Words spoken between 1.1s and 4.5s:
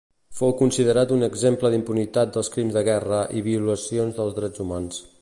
un exemple d'impunitat dels crims de guerra i violacions dels